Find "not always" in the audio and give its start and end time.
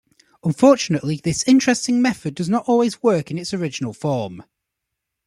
2.49-3.03